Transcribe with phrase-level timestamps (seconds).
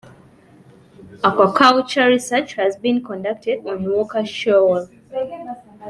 [1.21, 4.89] Aquaculture research has been conducted on Walker Shoal.